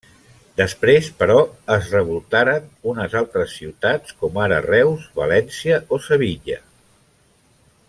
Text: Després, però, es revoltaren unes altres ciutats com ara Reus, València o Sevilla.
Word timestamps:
Després, 0.59 1.09
però, 1.19 1.35
es 1.75 1.91
revoltaren 1.95 2.65
unes 2.93 3.13
altres 3.21 3.53
ciutats 3.59 4.17
com 4.23 4.41
ara 4.47 4.59
Reus, 4.69 5.07
València 5.21 5.79
o 5.95 6.01
Sevilla. 6.09 6.59